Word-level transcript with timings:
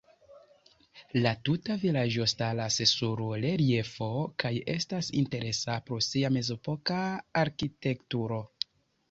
La 1.17 1.33
tuta 1.49 1.75
vilaĝo 1.83 2.25
staras 2.31 2.77
sur 2.93 3.21
reliefo 3.43 4.09
kaj 4.45 4.53
estas 4.77 5.11
interesa 5.21 5.77
pro 5.91 6.01
sia 6.09 6.33
mezepoka 6.41 6.99
arkitekturo. 7.45 8.43